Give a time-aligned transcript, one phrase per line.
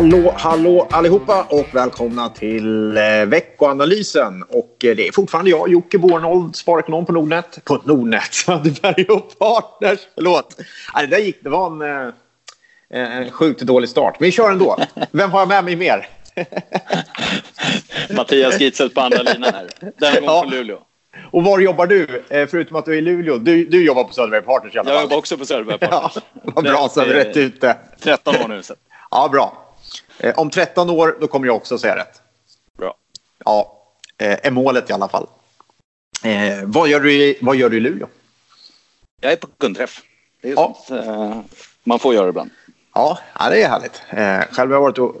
[0.00, 4.42] Hallå, hallå allihopa och välkomna till eh, veckoanalysen.
[4.42, 7.64] Och eh, det är fortfarande jag, Jocke Bornold, sparekonom på Nordnet.
[7.64, 10.00] På Nordnet, Söderberg och Partners.
[10.14, 10.56] Förlåt.
[10.94, 12.06] Nej, det där gick, det var en,
[12.90, 14.16] eh, en sjukt dålig start.
[14.20, 14.76] Men vi kör ändå.
[15.10, 16.08] Vem har jag med mig mer?
[18.14, 19.68] Mattias Gitzelt på andra linan här.
[19.80, 20.42] Den gången ja.
[20.42, 20.78] från Luleå.
[21.30, 22.24] Och var jobbar du?
[22.28, 23.38] Eh, förutom att du är i Luleå.
[23.38, 24.94] Du, du jobbar på Söderberg Partners i alla fall.
[24.94, 26.24] Jag jobbar också på Söderberg Partners.
[26.34, 27.76] ja, vad bra så har vi rätt ute.
[28.02, 28.62] 13 år nu.
[28.62, 28.74] Så.
[29.10, 29.66] Ja, bra.
[30.20, 32.22] Eh, om 13 år, då kommer jag också säga rätt.
[32.78, 32.94] Bra.
[33.44, 33.82] Ja,
[34.18, 35.26] eh, är målet i alla fall.
[36.24, 38.08] Eh, vad, gör du i, vad gör du i Luleå?
[39.20, 40.00] Jag är på kundträff.
[40.42, 40.76] Det är ja.
[40.86, 41.40] sånt eh,
[41.84, 42.50] man får göra ibland.
[42.94, 44.02] Ja, ja det är härligt.
[44.08, 45.14] Eh, själv har jag varit och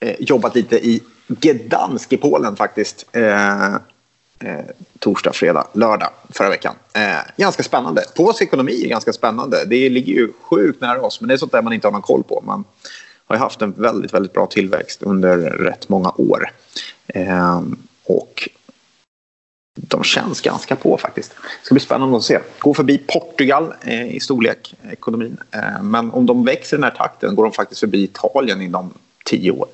[0.00, 3.06] eh, jobbat lite i Gdansk i Polen faktiskt.
[3.12, 4.64] Eh, eh,
[4.98, 6.74] torsdag, fredag, lördag förra veckan.
[6.94, 8.04] Eh, ganska spännande.
[8.16, 9.64] Pås ekonomi är ganska spännande.
[9.66, 12.02] Det ligger ju sjukt nära oss, men det är sånt där man inte har någon
[12.02, 12.42] koll på.
[12.46, 12.64] Man
[13.38, 16.50] har haft en väldigt, väldigt bra tillväxt under rätt många år.
[17.06, 17.62] Eh,
[18.04, 18.48] och
[19.74, 21.30] de känns ganska på faktiskt.
[21.30, 22.38] Det ska bli spännande att se.
[22.58, 25.36] Gå förbi Portugal eh, i storlek, ekonomin.
[25.50, 28.94] Eh, men om de växer i den här takten går de faktiskt förbi Italien inom
[29.24, 29.68] tio år.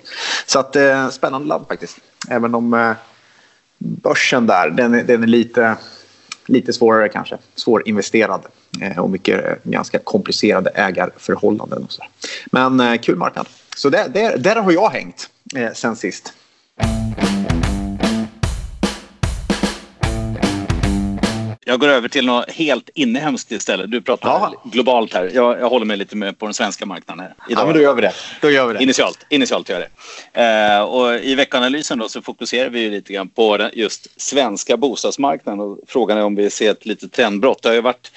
[0.46, 1.98] Så att, eh, spännande land faktiskt.
[2.28, 2.92] Även om eh,
[3.78, 5.76] börsen där, den är, den är lite,
[6.46, 7.38] lite svårare kanske.
[7.54, 8.46] Svårinvesterad
[8.80, 11.84] eh, och mycket eh, ganska komplicerade ägarförhållanden.
[11.84, 12.02] Och så.
[12.52, 13.48] Men eh, kul marknad.
[13.76, 16.32] Så där, där, där har jag hängt eh, sen sist.
[21.68, 23.90] Jag går över till något helt inhemskt istället.
[23.90, 24.62] Du pratar ja.
[24.64, 25.30] globalt här.
[25.34, 27.34] Jag, jag, håller mig lite med på den svenska marknaden här.
[27.48, 27.62] Idag.
[27.62, 28.12] Ja, men då gör vi det.
[28.40, 28.82] Då gör vi det.
[28.82, 29.88] Initialt, initialt gör
[30.32, 30.42] det.
[30.42, 35.60] Eh, och I veckanalysen då så fokuserar vi lite grann på den just svenska bostadsmarknaden.
[35.60, 37.62] Och frågan är om vi ser ett litet trendbrott.
[37.62, 38.12] Det har ju varit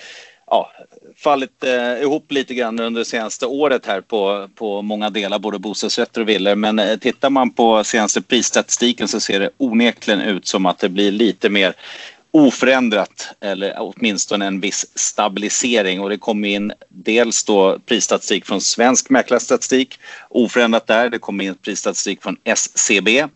[0.48, 0.72] ja,
[1.18, 5.60] fallit eh, ihop lite grann under det senaste året här på, på många delar, både
[5.60, 6.56] bostadsrätter och villor.
[6.56, 10.90] Men eh, tittar man på senaste prisstatistiken så ser det onekligen ut som att det
[10.90, 11.74] blir lite mer
[12.32, 19.10] oförändrat eller åtminstone en viss stabilisering och det kom in dels då prisstatistik från svensk
[19.10, 21.10] mäklarstatistik oförändrat där.
[21.10, 23.28] Det kom in prisstatistik från SCB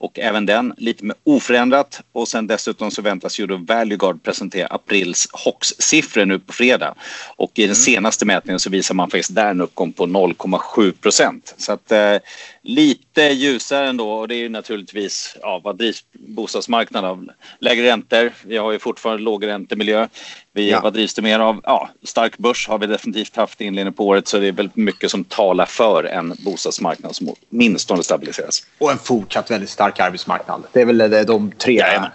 [0.00, 4.66] och även den lite mer oförändrat och sen dessutom så väntas ju då Valueguard presentera
[4.66, 6.94] aprils HOX-siffror nu på fredag
[7.36, 7.74] och i den mm.
[7.74, 12.16] senaste mätningen så visar man faktiskt där en uppgång på 0,7 procent så att eh,
[12.62, 17.28] lite ljusare ändå och det är ju naturligtvis ja, vad drivs bostadsmarknaden av?
[17.58, 18.32] Lägre räntor.
[18.44, 20.08] Vi har ju fortfarande låg räntemiljö.
[20.52, 20.80] Vi, ja.
[20.80, 21.60] Vad drivs det mer av?
[21.64, 24.76] Ja, stark börs har vi definitivt haft i inledningen på året så det är väldigt
[24.76, 28.66] mycket som talar för en bostadsmarknad som åtminstone stabiliseras.
[28.78, 30.64] Och en fortsatt väldigt stark arbetsmarknad.
[30.72, 31.76] Det är väl det, de tre.
[31.76, 32.10] Ja,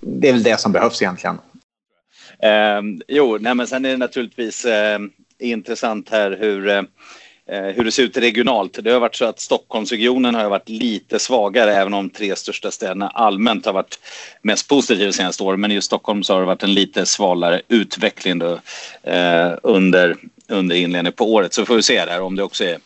[0.00, 1.38] det är väl det som behövs egentligen.
[2.42, 4.98] Eh, jo, nej, men sen är det naturligtvis eh,
[5.38, 6.84] intressant här hur eh, Eh,
[7.48, 8.78] hur det ser ut regionalt.
[8.82, 13.08] Det har varit så att Stockholmsregionen har varit lite svagare även om tre största städerna
[13.08, 13.98] allmänt har varit
[14.42, 15.60] mest positiva senaste åren.
[15.60, 18.60] Men i Stockholm så har det varit en lite svalare utveckling då,
[19.02, 20.16] eh, under,
[20.48, 21.54] under inledningen på året.
[21.54, 22.78] Så får vi se där om det också är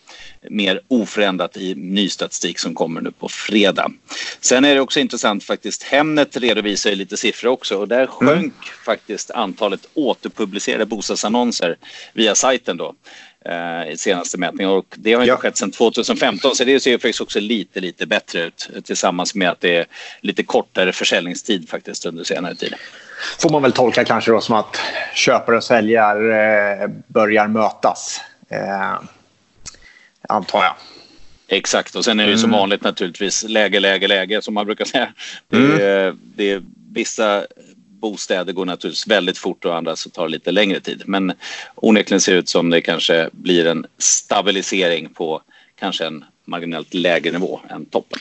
[0.51, 3.93] mer oförändrat i ny statistik som kommer nu på fredag.
[4.41, 8.39] Sen är det också intressant faktiskt, Hemnet redovisar ju lite siffror också och där sjönk
[8.39, 8.53] mm.
[8.85, 11.77] faktiskt antalet återpublicerade bostadsannonser
[12.13, 12.95] via sajten då
[13.45, 15.37] eh, i senaste mätningen och det har inte ja.
[15.37, 19.61] skett sedan 2015 så det ser faktiskt också lite, lite bättre ut tillsammans med att
[19.61, 19.87] det är
[20.21, 22.75] lite kortare försäljningstid faktiskt under senare tid.
[23.39, 24.81] Får man väl tolka kanske då som att
[25.15, 28.21] köpare och säljare eh, börjar mötas.
[28.49, 29.01] Eh,
[30.29, 30.75] antar jag.
[31.49, 32.61] Exakt, och sen är det ju som mm.
[32.61, 35.09] vanligt naturligtvis läge, läge, läge som man brukar säga.
[35.49, 36.19] Det mm.
[36.37, 37.47] det är, vissa
[38.03, 41.03] bostäder går naturligtvis väldigt fort och andra så tar det lite längre tid.
[41.07, 41.33] Men
[41.75, 45.43] onekligen ser det ut som det kanske blir en stabilisering på
[45.79, 48.19] kanske en marginellt lägre nivå än toppen.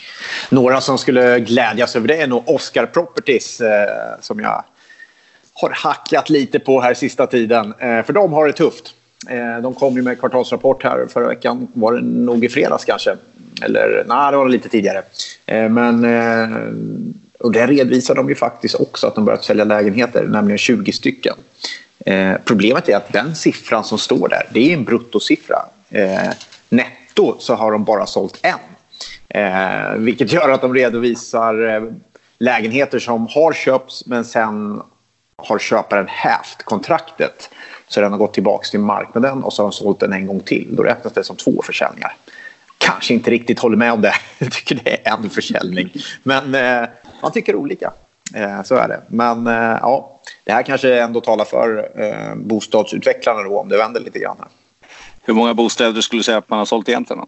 [0.49, 4.63] Några som skulle glädjas över det är nog Oscar Properties eh, som jag
[5.53, 7.73] har hackat lite på här sista tiden.
[7.79, 8.95] Eh, för de har det tufft.
[9.29, 11.67] Eh, de kom ju med kvartalsrapport här förra veckan.
[11.73, 13.15] Var det nog i fredags kanske?
[13.61, 15.01] Eller nej, det var lite tidigare.
[15.45, 16.57] Eh, men eh,
[17.43, 21.35] och där redovisar de ju faktiskt också att de börjat sälja lägenheter, nämligen 20 stycken.
[22.05, 25.59] Eh, problemet är att den siffran som står där, det är en bruttosiffra.
[25.89, 26.31] Eh,
[26.69, 28.53] netto så har de bara sålt en.
[29.29, 31.81] Eh, vilket gör att de redovisar
[32.39, 34.81] lägenheter som har köpts men sen
[35.37, 37.49] har köparen hävt kontraktet.
[37.87, 40.39] Så den har gått tillbaka till marknaden och så har de sålt den en gång
[40.39, 40.75] till.
[40.75, 42.15] Då räknas det som två försäljningar.
[42.77, 44.13] Kanske inte riktigt håller med om det.
[44.37, 45.93] Jag tycker det är en försäljning.
[46.23, 46.89] Men eh,
[47.21, 47.93] man tycker olika.
[48.35, 49.01] Eh, så är det.
[49.07, 54.01] Men eh, ja, det här kanske ändå talar för eh, bostadsutvecklarna då, om det vänder
[54.01, 54.37] lite grann.
[54.39, 54.47] Här.
[55.23, 57.25] Hur många bostäder skulle du säga att man har sålt egentligen?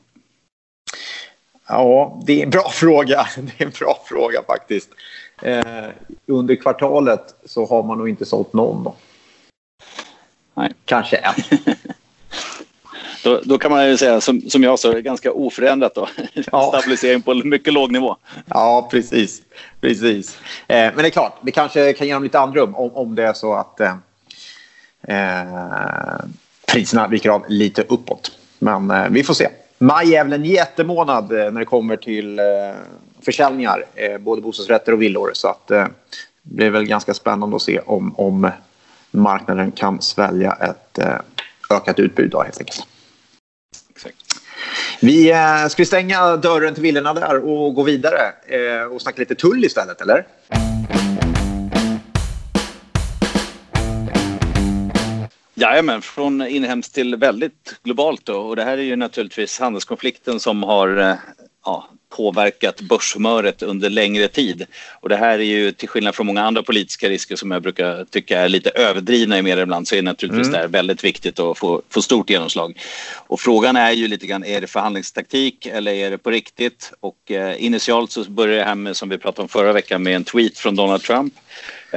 [1.67, 3.27] Ja, det är en bra fråga.
[3.35, 4.89] Det är en bra fråga faktiskt.
[5.41, 5.89] Eh,
[6.25, 8.83] under kvartalet så har man nog inte sålt någon.
[8.83, 8.95] Då.
[10.53, 10.73] Nej.
[10.85, 11.33] Kanske en.
[13.23, 16.07] då, då, kan man ju säga som, som jag sa, ganska oförändrat då.
[16.51, 16.67] Ja.
[16.67, 18.15] Stabilisering på mycket låg nivå.
[18.45, 19.41] Ja, precis.
[19.81, 20.37] precis.
[20.67, 23.23] Eh, men det är klart, det kanske kan ge dem lite andrum om, om det
[23.23, 23.95] är så att eh,
[25.07, 26.25] eh
[26.67, 28.31] priserna viker av lite uppåt.
[28.59, 29.47] Men eh, vi får se.
[29.77, 32.45] Maj är väl en jättemånad eh, när det kommer till eh,
[33.21, 35.31] försäljningar, eh, både bostadsrätter och villor.
[35.33, 35.89] Så att, det
[36.41, 38.51] blir väl ganska spännande att se om, om
[39.11, 40.99] marknaden kan svälja ett
[41.69, 42.87] ökat utbud då, helt enkelt.
[45.05, 49.19] Vi, eh, ska vi stänga dörren till villorna där och gå vidare eh, och snacka
[49.19, 50.25] lite tull istället, eller?
[55.53, 58.25] Jajamän, från inhemskt till väldigt globalt.
[58.25, 58.37] Då.
[58.37, 61.15] Och det här är ju naturligtvis handelskonflikten som har eh,
[61.65, 64.65] ja, påverkat börshumöret under längre tid.
[65.01, 68.05] Och det här är ju till skillnad från många andra politiska risker som jag brukar
[68.05, 70.61] tycka är lite överdrivna i media ibland så är det naturligtvis mm.
[70.61, 72.79] det väldigt viktigt att få, få stort genomslag.
[73.15, 76.91] Och frågan är ju lite grann, är det förhandlingstaktik eller är det på riktigt?
[76.99, 80.15] Och eh, initialt så börjar det här med, som vi pratade om förra veckan, med
[80.15, 81.33] en tweet från Donald Trump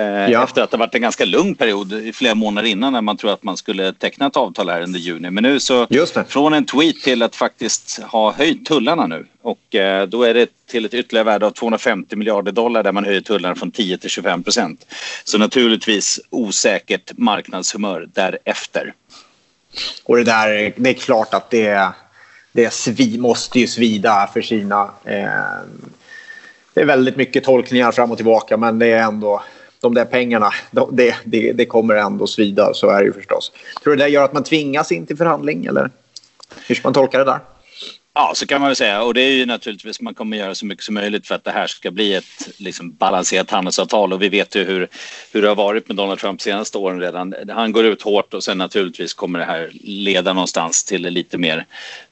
[0.03, 0.45] ja.
[0.45, 3.33] Efter att det varit en ganska lugn period i flera månader innan när man tror
[3.33, 5.31] att man skulle teckna ett avtal här under juni.
[5.31, 5.87] Men nu så
[6.29, 9.27] från en tweet till att faktiskt ha höjt tullarna nu.
[9.43, 13.05] Och eh, då är det till ett ytterligare värde av 250 miljarder dollar där man
[13.05, 14.87] höjer tullarna från 10 till 25 procent.
[15.25, 18.93] Så naturligtvis osäkert marknadshumör därefter.
[20.05, 21.89] Och det där, det är klart att det,
[22.53, 24.91] det svi, måste ju svida för Kina.
[25.05, 25.29] Eh,
[26.75, 29.43] det är väldigt mycket tolkningar fram och tillbaka men det är ändå
[29.87, 30.51] de där pengarna,
[30.91, 32.75] det, det, det kommer ändå svida.
[32.75, 33.53] Så är det ju förstås.
[33.83, 35.67] Tror du det gör att man tvingas in till förhandling?
[35.67, 35.91] Eller
[36.67, 37.41] hur ska man tolka det där?
[38.19, 39.03] Ja, så kan man väl säga.
[39.03, 41.51] Och det är ju naturligtvis man kommer göra så mycket som möjligt för att det
[41.51, 44.13] här ska bli ett liksom, balanserat handelsavtal.
[44.13, 44.89] Och vi vet ju hur,
[45.33, 47.35] hur det har varit med Donald Trump de senaste åren redan.
[47.49, 51.67] Han går ut hårt och sen naturligtvis kommer det här leda någonstans till lite mer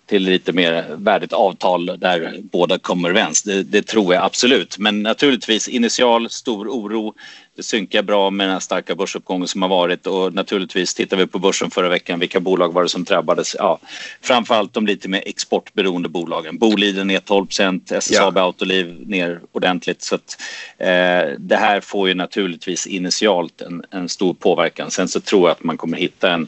[0.06, 3.42] till lite mer värdigt avtal där båda kommer överens.
[3.42, 4.78] Det, det, tror jag absolut.
[4.78, 7.14] Men naturligtvis initial stor oro.
[7.56, 11.38] Det synkar bra med den starka börsuppgången som har varit och naturligtvis tittar vi på
[11.38, 12.18] börsen förra veckan.
[12.18, 13.56] Vilka bolag var det som drabbades?
[13.58, 13.78] Ja,
[14.22, 16.58] framförallt de lite mer exportberoende bolagen.
[16.58, 17.46] Boliden ner 12
[17.90, 18.42] SSAB ja.
[18.42, 20.02] Autoliv ner ordentligt.
[20.02, 20.36] Så att,
[20.78, 24.90] eh, det här får ju naturligtvis initialt en, en stor påverkan.
[24.90, 26.46] Sen så tror jag att man kommer hitta en,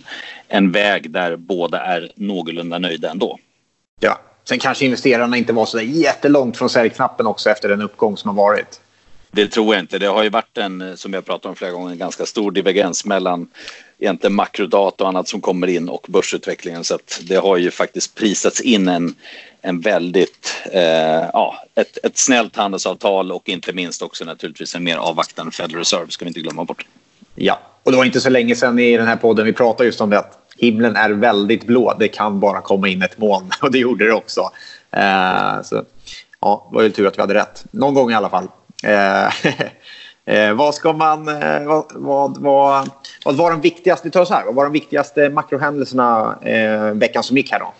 [0.49, 3.39] en väg där båda är någorlunda nöjda ändå.
[4.01, 8.29] Ja, sen kanske investerarna inte var så jättelångt från säljknappen också efter den uppgång som
[8.29, 8.81] har varit.
[9.31, 9.99] Det tror jag inte.
[9.99, 13.05] Det har ju varit en, som jag pratat om flera gånger, en ganska stor divergens
[13.05, 13.49] mellan
[13.99, 16.85] egentligen makrodata och annat som kommer in och börsutvecklingen.
[16.85, 19.15] Så att det har ju faktiskt prisats in en,
[19.61, 20.83] en väldigt, eh,
[21.33, 26.11] ja, ett, ett snällt handelsavtal och inte minst också naturligtvis en mer avvaktande Federal Reserve
[26.11, 26.87] ska vi inte glömma bort.
[27.35, 30.01] Ja, och det var inte så länge sedan i den här podden vi pratade just
[30.01, 31.97] om det att himlen är väldigt blå.
[31.99, 34.41] Det kan bara komma in ett moln och det gjorde det också.
[34.91, 35.85] Eh, så,
[36.41, 37.65] ja, det var ju tur att vi hade rätt.
[37.71, 38.49] Någon gång i alla fall.
[38.85, 39.27] Eh,
[40.35, 41.29] eh vad ska man...
[41.29, 42.91] Eh, vad, vad, vad,
[43.25, 44.11] vad var de viktigaste...
[44.13, 47.75] så här, vad var de viktigaste makrohändelserna eh, veckan som gick här då?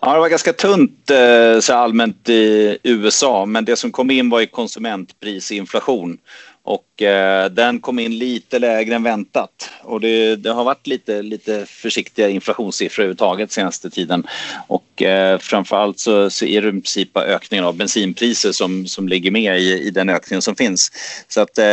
[0.00, 4.30] Ja, det var ganska tunt eh, så allmänt i USA, men det som kom in
[4.30, 6.18] var ju konsumentprisinflation.
[6.62, 9.70] Och eh, den kom in lite lägre än väntat.
[9.82, 14.26] Och det, det, har varit lite, lite försiktiga inflationssiffror överhuvudtaget senaste tiden.
[14.66, 19.30] Och eh, framförallt så, så är det i princip ökningen av bensinpriser som, som ligger
[19.30, 20.92] med i, i den ökningen som finns.
[21.28, 21.64] Så att eh,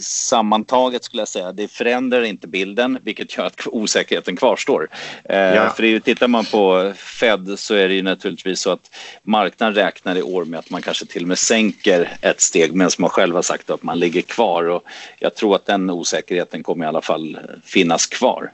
[0.00, 4.88] sammantaget skulle jag säga, det förändrar inte bilden vilket gör att osäkerheten kvarstår.
[5.24, 5.70] Eh, ja.
[5.76, 8.90] För det, tittar man på Fed så är det ju naturligtvis så att
[9.22, 12.90] marknaden räknar i år med att man kanske till och med sänker ett steg medan
[12.98, 14.84] man själv har sagt att man ligger kvar och
[15.18, 18.50] jag tror att den osäkerheten kommer i alla fall finnas kvar.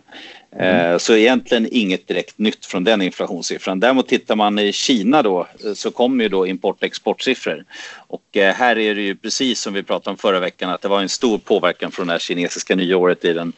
[0.52, 0.92] Mm.
[0.92, 3.80] Eh, så egentligen inget direkt nytt från den inflationssiffran.
[3.80, 7.64] Däremot tittar man i Kina då eh, så kommer ju då import och exportsiffror.
[7.96, 10.88] Och eh, här är det ju precis som vi pratade om förra veckan att det
[10.88, 13.52] var en stor påverkan från det här kinesiska nyåret i den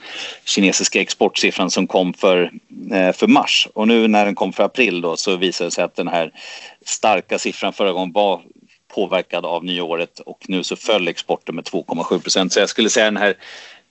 [0.44, 2.50] kinesiska exportsiffran som kom för,
[3.12, 3.68] för mars.
[3.74, 6.32] Och nu när den kom för april då så visade det sig att den här
[6.84, 8.42] starka siffran förra gången var
[8.94, 12.52] påverkad av nyåret och nu så föll exporten med 2,7 procent.
[12.52, 13.34] Så jag skulle säga den här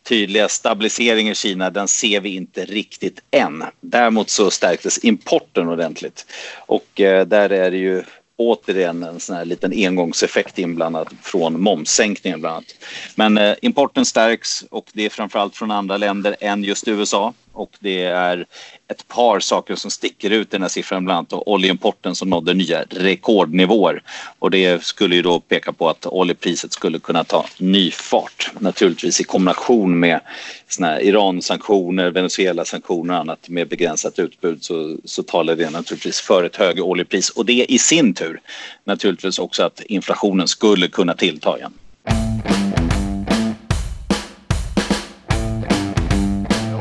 [0.08, 3.64] tydliga stabiliseringen i Kina, den ser vi inte riktigt än.
[3.82, 6.26] Däremot så stärktes importen ordentligt
[6.66, 8.04] och eh, där är det ju
[8.40, 12.76] återigen en sån här liten engångseffekt inblandad från momssänkningen bland annat.
[13.16, 17.78] Men eh, importen stärks och det är framförallt från andra länder än just USA och
[17.80, 18.46] det är
[18.88, 22.54] ett par saker som sticker ut i den här siffran, bland annat oljeimporten som nådde
[22.54, 24.04] nya rekordnivåer.
[24.40, 28.52] Och det skulle ju då peka på att oljepriset skulle kunna ta ny fart.
[28.60, 30.20] Naturligtvis i kombination med
[31.02, 36.82] Iran-sanktioner, Venezuela-sanktioner och annat med begränsat utbud så, så talar det naturligtvis för ett högre
[36.82, 37.30] oljepris.
[37.30, 38.42] Och det i sin tur
[38.84, 41.74] naturligtvis också att inflationen skulle kunna tillta igen.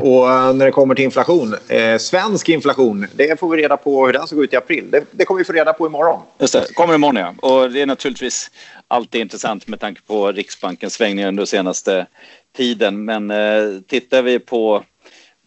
[0.01, 4.05] Och eh, när det kommer till inflation, eh, svensk inflation, det får vi reda på
[4.05, 4.91] hur den såg ut i april.
[4.91, 6.21] Det, det kommer vi få reda på imorgon.
[6.39, 7.49] Just det, kommer imorgon ja.
[7.49, 8.51] Och det är naturligtvis
[8.87, 12.05] alltid intressant med tanke på Riksbankens svängningar under senaste
[12.57, 13.05] tiden.
[13.05, 14.83] Men eh, tittar vi på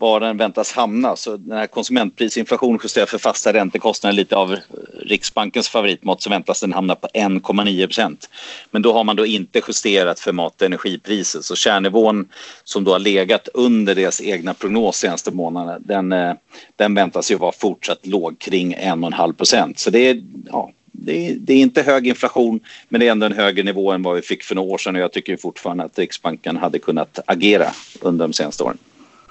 [0.03, 1.17] var den väntas hamna.
[1.17, 4.57] Så den här konsumentprisinflation justerad för fasta räntekostnader lite av
[5.01, 8.29] Riksbankens favoritmått så väntas den hamna på 1,9 procent.
[8.71, 12.29] Men då har man då inte justerat för mat och energipriser så kärnnivån
[12.65, 16.35] som då har legat under deras egna prognos senaste månaderna den, eh,
[16.77, 19.79] den väntas ju vara fortsatt låg kring 1,5 procent.
[19.79, 23.27] Så det är, ja, det är, det är, inte hög inflation, men det är ändå
[23.27, 24.97] en högre nivå än vad vi fick för några år sedan.
[24.97, 28.79] Och jag tycker fortfarande att Riksbanken hade kunnat agera under de senaste åren.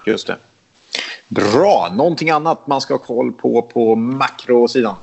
[0.06, 0.36] Just det.
[1.28, 1.92] Bra.
[1.96, 4.94] Någonting annat man ska ha koll på på makrosidan?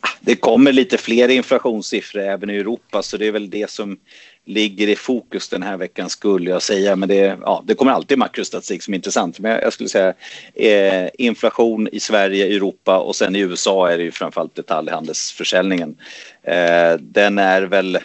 [0.00, 3.98] Ah, det kommer lite fler inflationssiffror även i Europa så det är väl det som
[4.44, 6.96] ligger i fokus den här veckan skulle jag säga.
[6.96, 9.38] Men det, ja, det kommer alltid makrostatistik som är intressant.
[9.38, 10.14] Men jag skulle säga
[10.54, 15.96] eh, inflation i Sverige, Europa och sen i USA är det ju framförallt detaljhandelsförsäljningen.
[16.42, 17.98] Eh, den är väl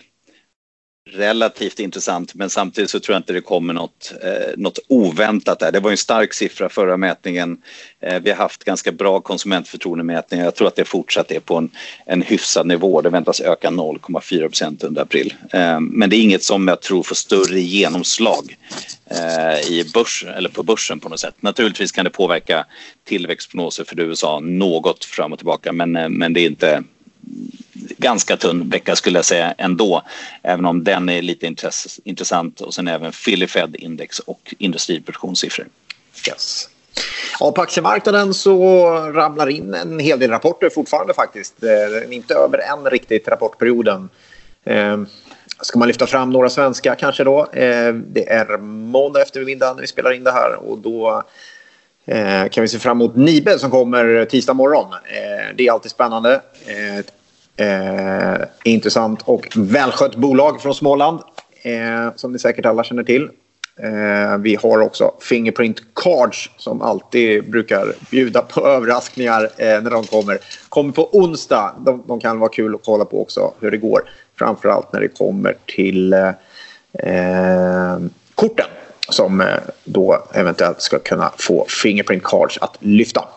[1.10, 5.72] relativt intressant men samtidigt så tror jag inte det kommer något, eh, något oväntat där.
[5.72, 7.58] Det var en stark siffra förra mätningen.
[8.00, 10.46] Eh, vi har haft ganska bra konsumentförtroendemätningar.
[10.46, 11.70] Jag tror att det fortsatt är på en,
[12.06, 13.02] en hyfsad nivå.
[13.02, 15.34] Det väntas öka 0,4 procent under april.
[15.54, 18.58] Eh, men det är inget som jag tror får större genomslag
[19.12, 21.36] eh, i börs, eller på börsen på något sätt.
[21.40, 22.66] Naturligtvis kan det påverka
[23.04, 26.84] tillväxtprognoser för USA något fram och tillbaka men, eh, men det är inte
[27.98, 30.04] ganska tunn vecka skulle jag säga ändå.
[30.44, 35.68] Även om den är lite intress intressant och sen även Philly Fed index och industriproduktionssiffror.
[36.28, 36.70] Yes.
[37.40, 41.64] Ja, på aktiemarknaden så ramlar in en hel del rapporter fortfarande faktiskt.
[41.64, 44.10] Eh, inte över än, riktigt rapportperioden.
[44.64, 45.02] Eh,
[45.62, 47.40] ska man lyfta fram några svenska kanske då?
[47.40, 51.24] Eh, det är måndag eftermiddag när vi spelar in det här och då
[52.52, 54.94] kan vi se fram emot Nibe som kommer tisdag morgon.
[55.56, 56.42] Det är alltid spännande.
[57.00, 57.14] Ett
[57.56, 61.20] Eh, intressant och välskött bolag från Småland
[61.62, 63.30] eh, som ni säkert alla känner till.
[63.80, 70.04] Eh, vi har också Fingerprint Cards som alltid brukar bjuda på överraskningar eh, när de
[70.04, 70.40] kommer.
[70.70, 71.76] Kommer på onsdag.
[71.86, 74.02] De, de, kan vara kul att kolla på också hur det går.
[74.36, 78.00] Framförallt när det kommer till eh,
[78.36, 78.68] korten
[79.10, 79.48] som eh,
[79.84, 83.28] då eventuellt ska kunna få Fingerprint Cards att lyfta.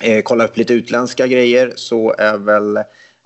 [0.00, 2.78] Eh, kolla upp lite utländska grejer så är väl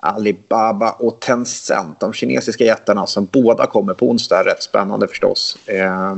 [0.04, 4.42] Alibaba och Tencent, de kinesiska jättarna som båda kommer på onsdag.
[4.42, 5.58] Rätt spännande förstås.
[5.66, 6.12] Eh,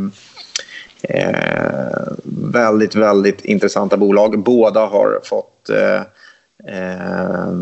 [1.02, 2.12] eh,
[2.52, 4.38] väldigt, väldigt intressanta bolag.
[4.38, 6.02] Båda har fått eh,
[6.74, 7.52] eh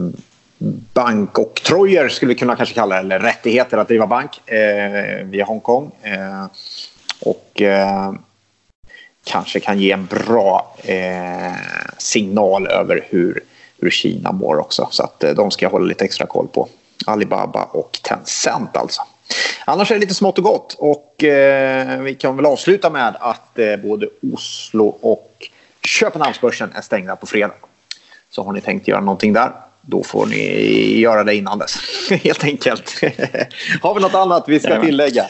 [0.95, 5.91] bankoktrojer, skulle vi kunna kanske kalla det, eller rättigheter att driva bank eh, via Hongkong.
[6.03, 6.47] Eh,
[7.21, 8.13] och eh,
[9.25, 11.53] kanske kan ge en bra eh,
[11.99, 13.41] signal över hur
[13.83, 14.89] hur Kina mår också.
[14.91, 16.69] Så att eh, de ska jag hålla lite extra koll på.
[17.07, 19.03] Alibaba och Tencent alltså.
[19.65, 20.77] Annars är det lite smått och gott.
[20.79, 25.49] Och eh, vi kan väl avsluta med att eh, både Oslo och
[25.87, 27.55] Köpenhamnsbörsen är stängda på fredag.
[28.31, 31.77] Så har ni tänkt göra någonting där, då får ni göra det innan dess.
[32.11, 33.01] Helt enkelt.
[33.83, 35.27] har vi något annat vi ska tillägga?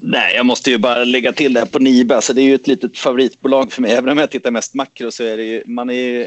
[0.00, 2.16] Nej, jag måste ju bara lägga till det här på Nibe.
[2.16, 3.92] Alltså, det är ju ett litet favoritbolag för mig.
[3.92, 6.26] Även om jag tittar mest makro så är det ju, man är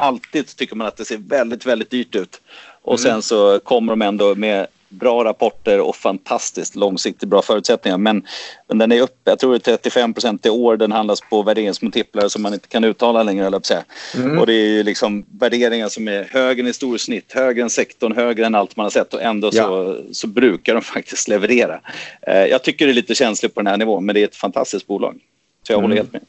[0.00, 2.40] alltid tycker man att det ser väldigt, väldigt dyrt ut.
[2.82, 3.12] Och mm.
[3.12, 7.98] sen så kommer de ändå med bra rapporter och fantastiskt långsiktigt bra förutsättningar.
[7.98, 8.26] Men,
[8.68, 10.76] men den är uppe, jag tror det är 35 procent i år.
[10.76, 13.84] Den handlas på värderingsmultiplar som man inte kan uttala längre, eller säga.
[14.14, 14.38] Mm.
[14.38, 18.12] Och det är ju liksom värderingar som är högre än i storsnitt, högre än sektorn,
[18.16, 19.64] högre än allt man har sett och ändå ja.
[19.64, 21.80] så, så brukar de faktiskt leverera.
[22.22, 24.36] Eh, jag tycker det är lite känsligt på den här nivån, men det är ett
[24.36, 25.18] fantastiskt bolag.
[25.62, 25.84] Så jag mm.
[25.84, 26.22] håller helt med.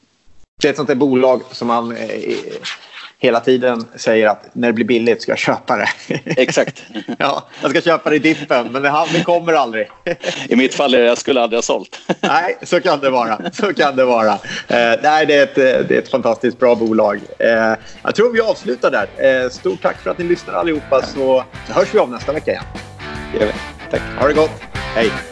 [0.62, 2.08] Det är ett sånt där bolag som man eh,
[3.22, 5.88] hela tiden säger att när det blir billigt ska jag köpa det.
[6.26, 6.84] Exakt.
[7.18, 9.90] ja, jag ska köpa det i dippen, men det, kommer aldrig.
[10.50, 12.00] I mitt fall är det jag skulle aldrig ha sålt.
[12.20, 13.52] nej, så kan det vara.
[13.54, 14.34] Så kan det vara.
[14.68, 17.20] Eh, nej, det är, ett, det är ett fantastiskt bra bolag.
[17.40, 17.74] Eh,
[18.04, 19.44] jag tror vi avslutar där.
[19.44, 22.52] Eh, stort tack för att ni lyssnar allihopa, så, så hörs vi av nästa vecka
[22.52, 22.64] igen.
[23.34, 23.54] Det gör vi.
[23.92, 24.02] Tack.
[24.20, 24.62] Ha det gott.
[24.74, 25.31] Hej.